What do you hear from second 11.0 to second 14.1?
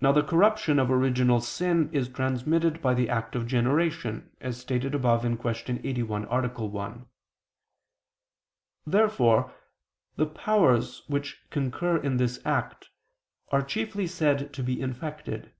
which concur in this act, are chiefly